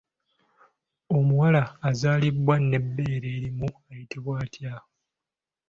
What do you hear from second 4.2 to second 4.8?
atya?